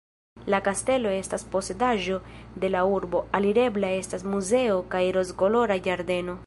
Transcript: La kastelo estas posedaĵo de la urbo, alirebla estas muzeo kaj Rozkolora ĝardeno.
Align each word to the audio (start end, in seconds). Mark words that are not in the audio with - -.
La 0.53 0.59
kastelo 0.67 1.11
estas 1.17 1.43
posedaĵo 1.55 2.17
de 2.65 2.73
la 2.77 2.83
urbo, 2.95 3.23
alirebla 3.41 3.95
estas 4.03 4.27
muzeo 4.33 4.83
kaj 4.95 5.05
Rozkolora 5.21 5.83
ĝardeno. 5.89 6.39